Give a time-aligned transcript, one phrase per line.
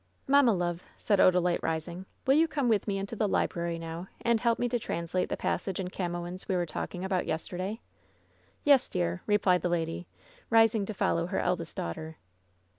[0.25, 4.39] "Mamma, love," said Odalite, rising, "will you come with me into the library now and
[4.39, 7.81] help me to translate the passage in Camoens we were talking about yester day?"
[8.63, 10.07] "Yes, dear," replied the lady,
[10.49, 12.17] rising to follow her eld est daughter.